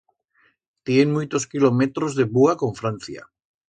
[0.89, 3.29] Tien muitos kilometros de búa con Francia.